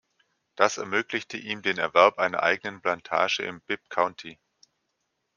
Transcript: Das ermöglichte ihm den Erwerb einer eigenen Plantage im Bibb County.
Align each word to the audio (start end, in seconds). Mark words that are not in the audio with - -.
Das 0.55 0.79
ermöglichte 0.79 1.37
ihm 1.37 1.61
den 1.61 1.77
Erwerb 1.77 2.17
einer 2.17 2.41
eigenen 2.41 2.81
Plantage 2.81 3.43
im 3.43 3.61
Bibb 3.61 3.87
County. 3.91 4.39